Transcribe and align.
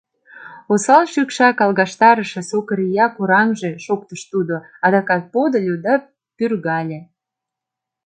—Осал 0.71 1.03
шӱкшак 1.11 1.57
алгаштарыше 1.63 2.41
сокыр 2.49 2.79
ия 2.87 3.07
кораҥже!— 3.15 3.71
шоктыш 3.85 4.21
тудо, 4.31 4.55
адакат 4.85 5.23
подыльо 5.33 5.75
да 5.85 5.93
пӱргале. 6.37 6.99